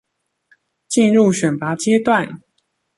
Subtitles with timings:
[0.89, 2.41] 進入選拔階段